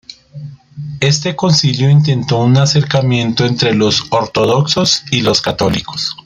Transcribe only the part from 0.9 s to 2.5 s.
Este concilio intentó